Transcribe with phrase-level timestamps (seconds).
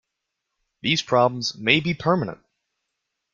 [0.81, 2.39] These problems may be permanent.